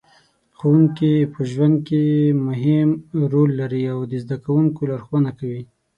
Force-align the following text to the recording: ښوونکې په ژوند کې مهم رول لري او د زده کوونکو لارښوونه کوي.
ښوونکې 0.57 1.11
په 1.33 1.39
ژوند 1.51 1.75
کې 1.87 2.03
مهم 2.47 2.89
رول 3.31 3.49
لري 3.61 3.83
او 3.93 3.99
د 4.11 4.13
زده 4.23 4.37
کوونکو 4.45 4.79
لارښوونه 4.89 5.29
کوي. 5.39 5.63